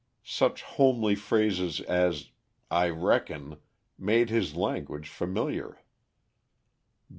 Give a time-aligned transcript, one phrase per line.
[0.23, 2.31] Such homely phrases as:
[2.71, 3.57] "I reckon,"
[3.99, 5.79] made his language familiar.